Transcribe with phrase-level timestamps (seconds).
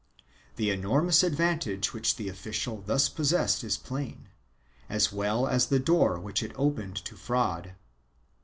[0.17, 0.25] 1
[0.55, 4.29] The enormous advantage which the official thus possessed is plain,
[4.89, 7.75] as well as the door which it opened to fraud.